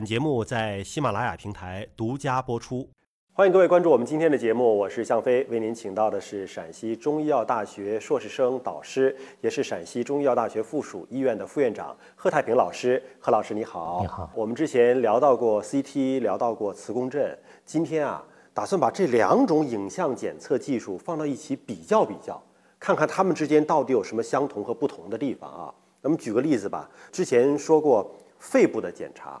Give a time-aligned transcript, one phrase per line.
[0.00, 2.88] 本节目在喜马拉雅平台独家播出。
[3.34, 13.02] 欢迎各位关注我们今天的节目，我是向飞，为您请到的是陕西中医药大学硕士生导师，也是陕西中医药大学附属医院的副院长贺太平老师。
[13.18, 14.30] 贺老师你好，你好。
[14.34, 18.24] 我们之前聊到过 CT，聊到过磁共振，今天啊，
[18.54, 22.42] 打算把这两种影像检测技术放到一起比较比较，
[22.78, 25.74] 看看它们之间到底有什么相同和不同的地方啊。
[26.00, 29.38] 那么举个例子吧，之前说过肺部的检查，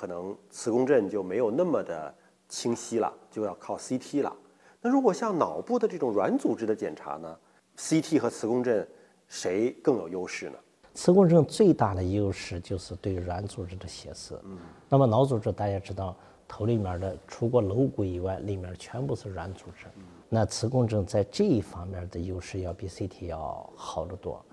[0.00, 2.14] 可能磁共振就没有那么的。
[2.48, 4.36] 清晰了，就要靠 CT 了。
[4.80, 7.38] 那如果像脑部的这种软组织的检查呢
[7.76, 8.88] ？CT 和磁共振
[9.28, 10.56] 谁更有优势呢？
[10.94, 14.36] 磁共振最大的优势就是对软组织的显示。
[14.42, 14.58] 嗯。
[14.88, 16.16] 那么脑组织大家知道，
[16.48, 19.86] 头里面的除过颅骨以外，里面全部是软组织。
[20.28, 24.44] 那磁共振在这一方面的优势要比 CT 要好得多。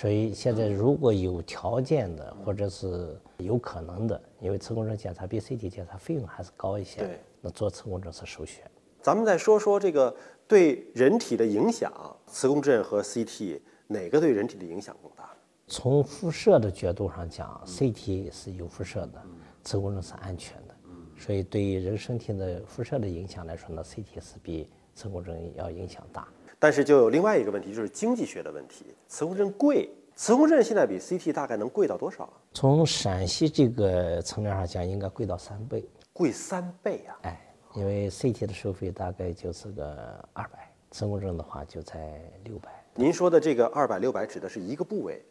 [0.00, 7.00] 所以现在如果有条件的，或者是有可能的，因为磁共振检查比 CT 检查费用还是高一些。
[7.00, 7.20] 对。
[7.42, 8.64] 那做磁共振是首选。
[9.02, 10.16] 咱们再说说这个
[10.48, 11.92] 对人体的影响，
[12.26, 15.36] 磁共振和 CT 哪个对人体的影响更大？
[15.66, 19.22] 从辐射的角度上讲，CT 是有辐射的，
[19.62, 20.74] 磁共振是安全的。
[21.18, 26.26] 所以对于人身体的辐射的影响来说呢，CT 是比磁共振要影响大。
[26.60, 28.84] 但是就有另外一个问题，就是经济学的问题。
[29.08, 32.30] 磁共振贵，磁共振现在比 CT 大概能贵到多少？
[32.52, 35.82] 从陕西这个层面上讲，应该贵到三倍。
[36.12, 37.16] 贵三倍啊！
[37.22, 37.40] 哎，
[37.74, 42.68] 因为 CT 的收费大概就是个二百，磁共振的话就在六百。
[42.94, 45.24] 您说的这个二百六百指的是一个部位，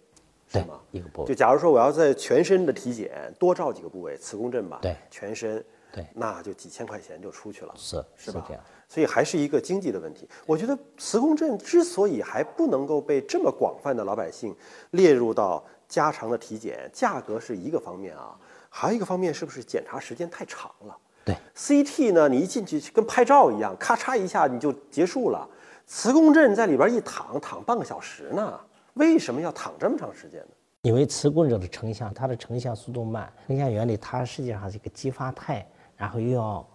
[0.47, 0.79] 是吗？
[0.89, 1.27] 一个部位。
[1.27, 8.43] 就假如说我要在全身的体检多照几个部位，磁共振吧，对，全身，对，那就几千块钱就出去了，是是吧？
[8.47, 8.63] 这样。
[8.87, 10.27] 所以还是一个经济的问题。
[10.45, 14.55] 我觉得磁共振之所以还不能够被这么广泛的老百姓
[14.91, 18.35] 列入到家常的体检，价格是一个方面啊。
[18.69, 20.97] 还有一个方面，是不是检查时间太长了？
[21.25, 25.47] 对，CT 呢，你一进去跟拍照一样，咔嚓一下你就结束了。
[25.85, 28.59] 磁共振在里边一躺，躺半个小时呢。
[28.93, 30.47] 为什么要躺这么长时间呢？
[30.83, 35.67] 因为磁共振的成像，它的成像速度慢，成像原理它实际上是一个激发态，
[35.99, 36.65] 然后又要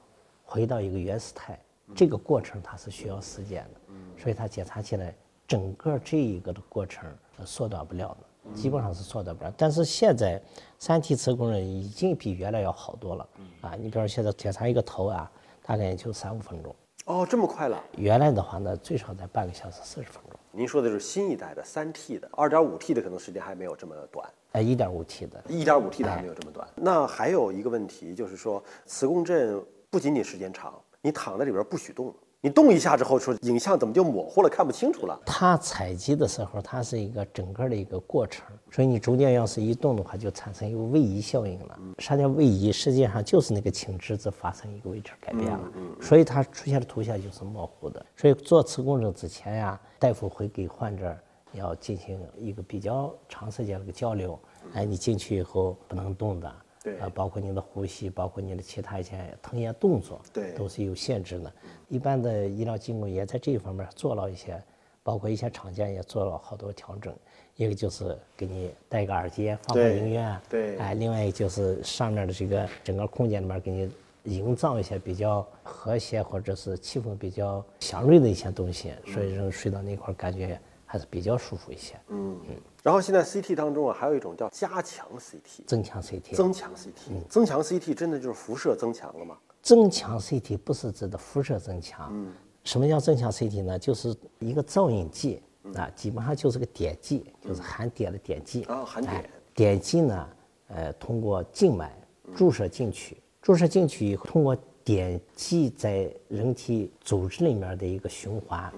[0.45, 1.59] 回到一个原始态，
[1.95, 3.81] 这个过程它是需要时间的，
[4.23, 5.15] 所以它检查起来
[5.49, 7.11] 整个这一个的过程
[7.45, 8.53] 缩短不了的。
[8.53, 10.39] 基本上是缩短不了，但是现在
[10.79, 13.27] 三体磁共振已经比原来要好多了。
[13.63, 16.77] 啊，你比如现在检查一个头啊，大概也就三五分钟。
[17.07, 17.85] 哦，这么快了？
[17.99, 20.41] 原来的话呢，最少在半个小时四十分钟。
[20.51, 24.27] 您说的是新一代的三 T 的，二点五 T 的可能时间还没有这么短。
[24.53, 26.67] 哎，一点五 T 的，一点五 T 的还没有这么短。
[26.75, 32.15] 那还有一个问题就是说，磁共振不仅仅时间长，你躺在里边不许动。
[32.45, 35.19] 你动一下之后，说影像怎么就模糊了，看不清楚了？
[35.25, 41.79] 它采集的时候，它是一个整个的一个过程，所以你中间要是一动的话，就产生一个位移效应了。
[42.01, 42.71] 啥叫位移？
[42.71, 45.59] 实际上就是那个青质子发生一个位置改变了，
[46.03, 48.05] 所以它出现的图像就是模糊的。
[48.15, 51.17] 所以做磁共振之前呀，大夫会给患者
[51.53, 54.39] 要进行一个比较长时间的一个交流。
[54.75, 56.55] 哎，你进去以后不能动的。
[56.85, 61.51] 对啊，包括你的呼吸，包括你的其他一些吞咽动作，对，都是有限制的。
[61.89, 64.63] 一般的医疗机构也在这一方面做了一些，
[65.03, 67.13] 包括一些厂家也做了好多调整。
[67.57, 73.91] 一个就是给你戴个耳机放放音乐，对，哎，另外一个就是上面的这个整个空间里面给你
[74.25, 80.61] 营造一些比较和谐或者是气氛比较祥瑞的一些东西，所以人睡到那块感觉
[80.95, 82.01] 还是比较舒服一些。
[82.07, 82.57] 嗯嗯。
[82.85, 89.37] 然后现在 CT 当中啊，还有一种叫加强 CT，增强 CT，增强 CT，增强 CT 真的就是辐射增强了吗？
[89.61, 93.77] 增强 CT 不是指的辐射增强，嗯，什么叫增强 CT 呢？
[93.77, 95.43] 就是一个造影剂
[95.75, 99.25] 啊，基本上就是个碘剂，就是含碘的碘剂啊，含碘。
[99.53, 100.29] 碘剂呢，
[100.69, 101.93] 呃，通过静脉
[102.37, 108.73] 注射进去，注射进去以后，通过碘剂在人体组织里面的一个循环。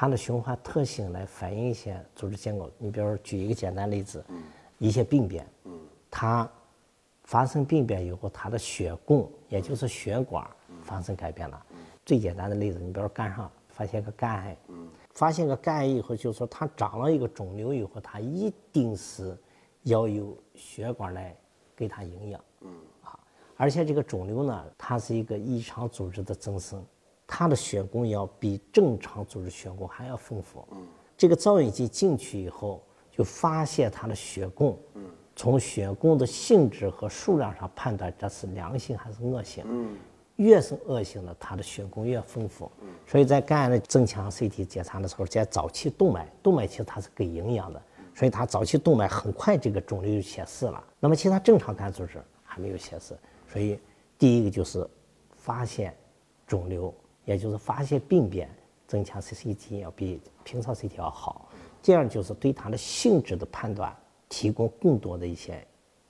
[0.00, 2.70] 它的循环特性来反映一些组织结构。
[2.78, 4.24] 你比如说举一个简单例子，
[4.78, 5.46] 一些病变，
[6.10, 6.50] 它
[7.24, 10.42] 发生病变以后，它的血供，也就是血管
[10.82, 11.66] 发生改变了。
[12.06, 14.56] 最简单的例子，你比如说肝上发现个肝癌，
[15.10, 19.36] 发现个肝癌以后，就是说它长了一个肿瘤以后，它一定是
[19.82, 21.36] 要有血管来
[21.76, 22.40] 给它营养，
[23.04, 23.20] 啊，
[23.54, 26.82] 而且这个肿瘤呢，它是一个异常组织的增生。
[27.32, 30.66] 它的血供要比正常组织血供还要丰富。
[31.16, 34.76] 这个造影剂进去以后，就发现它的血供。
[35.36, 39.64] 从血供的性质和数量上判断这是良性还是恶性。
[40.36, 42.68] 越是恶性的，它的血供越丰富。
[43.06, 47.80] 所以在肝癌的增强 CT 检查的时候，在早期动脉，动脉其实它是给营养的，
[48.12, 50.82] 所以它早期动脉很快这个肿瘤就显示了。
[50.98, 53.16] 那么其他正常肝组织还没有显示。
[53.46, 53.78] 所以
[54.18, 54.84] 第一个就是
[55.36, 55.96] 发现
[56.46, 56.92] 肿瘤，
[57.30, 58.50] 也就是发现病变，
[58.88, 61.48] 增强 CT 要比平常 CT 要好。
[61.80, 63.96] 这样就是对它的性质的判断
[64.28, 65.64] 提供更多的一些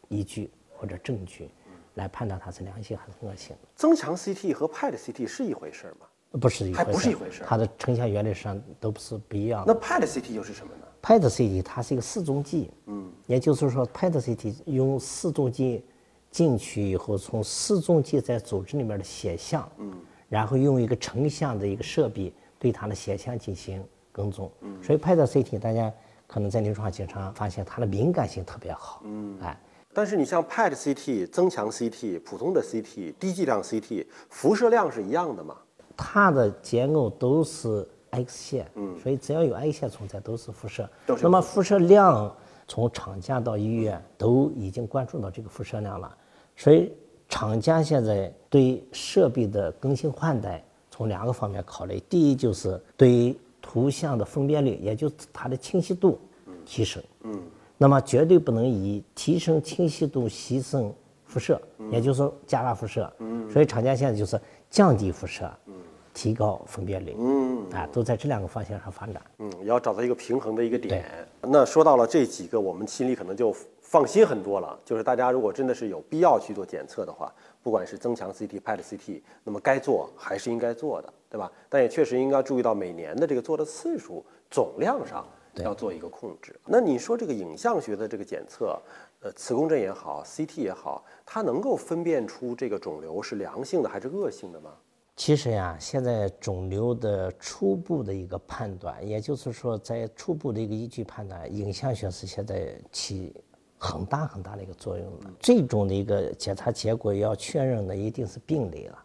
[0.08, 1.50] 依据或者证据，
[1.96, 3.54] 来判断它是良性还是恶性。
[3.76, 6.06] 增强 CT 和 PET CT 是一回事吗？
[6.40, 9.74] 不是一回事，还不是一回事它的成像原理上都不是不一样的。
[9.74, 15.84] 那 PET CT 又是什么呢？PET CT 它是一个四重剂，嗯，也就是说 PET CT 用四重剂
[16.30, 19.92] 进去以后，从四重剂在组织里面的显像，嗯，
[20.30, 25.92] 然后用一个成像的一个设备对它的显像进行跟踪，嗯，所以 PET CT 大家
[26.26, 29.60] 可能在临床上经常发现它的敏感性特别好，嗯，哎，
[29.92, 35.56] 但是你像 PET CT、增强 CT、普通的 CT、低剂量 CT，辐射量是一样的吗？
[35.96, 40.88] 它的结构都是 X 线，嗯，所以只要有 X 线存在，都是辐射。
[41.20, 42.32] 那么辐射量
[42.68, 46.16] 从厂家到医院都已经关注到这个辐射量了，
[46.56, 46.92] 所以
[47.30, 56.18] 厂家现在对设备的更新换代从两个方面考虑，第一就是对图像的分辨率，也就是它的清晰度
[56.66, 57.40] 提升，嗯，
[57.78, 60.92] 那么绝对不能以提升清晰度牺牲
[61.24, 61.58] 辐射，
[61.90, 64.38] 也就是说加大辐射，嗯，所以厂家现在就是
[64.68, 65.74] 降低辐射，嗯，
[66.12, 69.22] 提高分辨率，嗯，啊，都在这两个方向上发展。
[69.38, 71.04] 嗯，也要找到一个平衡的一个点。
[71.42, 73.54] 那说到了这几个，我们心里可能就
[73.90, 74.78] 放心很多了。
[74.84, 81.50] 就是大家如果真的是有必要去做检测的话，不管是增强 CT、PET CT，那么该做还是应该做的，对吧？
[81.68, 85.26] 但也确实应该注意到每年的这个做的次数、总量上
[85.56, 86.54] 要做一个控制。
[86.64, 88.80] 那你说这个影像学的这个检测，
[89.22, 94.70] 呃，磁共振也好，CT 也好，它能够分辨出这个肿瘤是良性的还是恶性的吗？
[95.16, 103.34] 其实呀，现在肿瘤的初步的一个判断，也就是说，在初步的一个依据判断，影像学是现在起
[103.82, 105.26] 很大很大的一个作用的。
[105.40, 108.98] 最终的一个检查结果要确认的一定是病理了，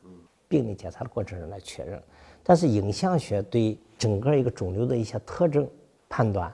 [0.49, 1.99] 病理检查的过程中来确认。
[2.43, 5.67] 但是影像学对整个一个肿瘤的一些特征
[6.09, 6.53] 判断，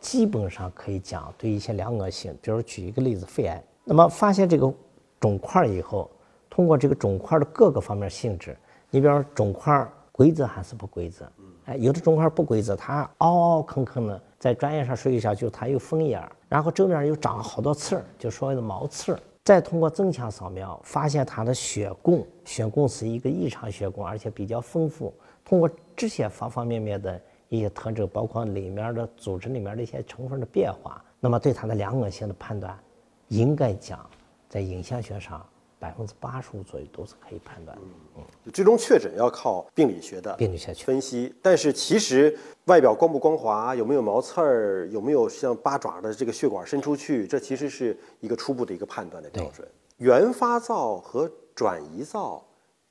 [0.00, 2.32] 基本上可以讲对一些良恶性。
[2.40, 4.72] 比如举一个例子，肺癌，那么发现这个
[5.20, 6.08] 肿块以后，
[6.48, 8.56] 通过这个肿块的各个方面性质。
[8.88, 9.86] 你比方说肿块
[10.22, 11.28] 规则还是不规则？
[11.64, 19.18] 哎，有的肿块不规则，它凹凹坑坑的，在专业上说一下，就它有分眼儿，然后正面又长了好多刺儿，就所谓的毛刺儿。
[19.42, 25.12] 再通过增强扫描，发现它的血供，血供是一个异常血供，而且比较丰富。
[25.44, 32.78] 通过这些方方面面的一些特征，包括里面的组织里面的一些成分的变化，那么对它的良恶性的判断，
[33.26, 34.08] 应该讲
[34.48, 35.44] 在影像学上。
[35.82, 37.82] 百分之八十五左右都是可以判断的。
[38.16, 49.66] 嗯，最终确诊要靠病理学的病理学分析，但是其实外表光不光滑，有没有毛刺儿，有没有像八爪的这个血管伸出去，这其实是一个初步的一个判断的标准。
[49.96, 52.44] 原发灶和转移灶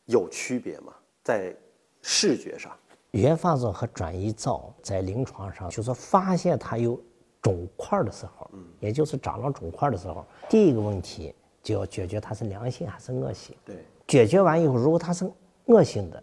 [0.03, 0.93] 有区别吗？
[1.23, 1.55] 在
[2.01, 2.73] 视觉上，
[3.11, 7.01] 原发灶和转移灶在临床上，就是发现它有
[7.41, 11.33] 肿块的时候，嗯，也就是长了肿块的时候，第一个问题。
[11.61, 13.55] 就要解决它是良性还是恶性。
[13.63, 13.75] 对，
[14.07, 15.29] 解决完以后，如果它是
[15.65, 16.21] 恶性的，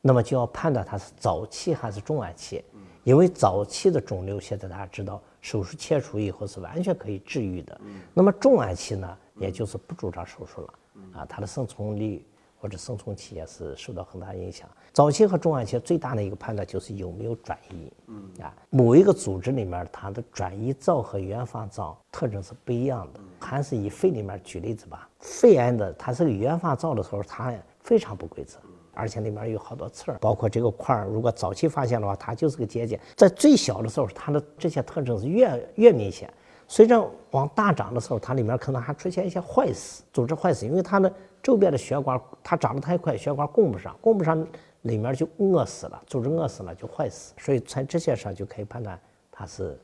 [0.00, 2.64] 那么就要判断它是早期还是中晚期。
[2.72, 7.80] 嗯，因为早期的肿瘤，现在大家知道，手术切除以后是完全可以治愈的。
[7.84, 10.74] 嗯，那么中晚期呢，也就是不主张手术了。
[10.94, 12.24] 嗯，啊，它的生存率
[12.58, 14.68] 或者生存期也是受到很大影响。
[14.92, 17.92] 早期和中晚期最大的一个判断就是有没有转移。
[18.08, 23.20] 嗯，啊，某一个组织里面它的转移灶和原发灶特征是不一样的。
[23.42, 28.58] 还是以肺里面举例子吧，肺癌的它是个原发灶的时候，它非常不规则，
[28.94, 32.98] 而且里面有好多刺儿，包括这个块儿，如果早期发现的话，它就是个结节。
[33.16, 36.32] 在最小的时候，它的这些特征是越越明显。
[36.68, 44.46] 随着往大长的时候，它里面可能还出现一些坏死，组织坏死，因为它的周边的血管它长得太快，血管供不上，供不上，
[44.82, 47.34] 里面就饿死了，组织饿死了就坏死。
[47.36, 48.98] 所以从这些上就可以判断
[49.30, 49.78] 它是。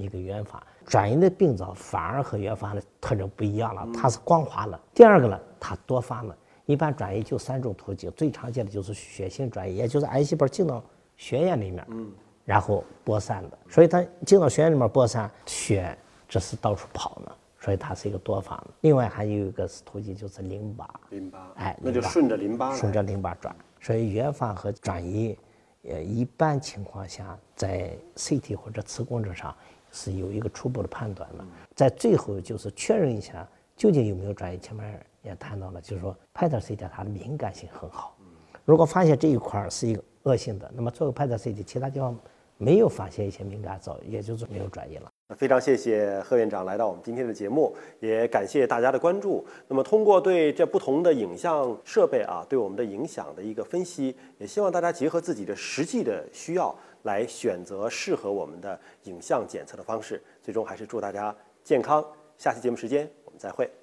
[0.00, 4.80] 一个原发转移的病灶反而和原发的特征不一样了，它是光滑了。
[4.94, 6.36] 第二个呢，它多发了。
[6.66, 10.80] 一般转移就三种途径，最常见的就是血性转移，也就是癌细胞进到
[11.16, 12.12] 血液里面，嗯，
[12.44, 13.58] 然后播散的。
[13.68, 18.68] 所以它进到血液里面播散，血这是到处跑呢，所以它是一个多发的。
[18.82, 23.54] 另外还有一个是途径就是淋巴，淋巴，哎，那就顺着淋巴，顺着淋巴转。
[23.80, 25.36] 所以原发和转移，
[25.82, 29.52] 呃，一般情况下在 CT 或者磁共振上。
[29.92, 34.58] 是有一个初步的判断了，在最后就是确认一下究竟有没有转移。
[34.58, 38.16] 前面也谈到了，就是说 PET CT 它的敏感性很好，
[38.64, 42.16] 如果发现这一块是一个恶性的，那么做个 PET CT，其他地方
[42.56, 45.10] 没有发现一些敏感灶，也就是没有转移了。
[45.36, 49.46] 非常谢谢贺院长来到我们今天的节目，也感谢大家的关注。
[49.68, 60.22] 那么，通过对这不同的影像设备啊对我们的影响的一个分析，也希望大家结合自己的实际的需要来选择适合我们的影像检测的方式。
[60.42, 62.04] 最终还是祝大家健康。
[62.38, 63.79] 下期节目时间我们再会。